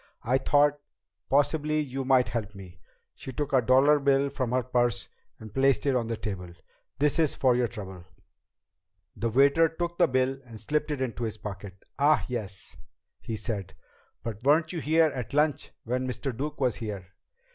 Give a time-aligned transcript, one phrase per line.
[0.23, 0.79] I thought
[1.29, 2.79] possibly you might help me."
[3.13, 6.51] She took a dollar bill from her purse and placed it on the table.
[6.97, 8.05] "This is for your trouble."
[9.15, 11.83] The waiter took the bill and slipped it into his pocket.
[11.99, 12.77] "Ah, yes,"
[13.19, 13.75] he said.
[14.23, 16.35] "But weren't you here at lunch when Mr.
[16.35, 17.09] Duke was here?"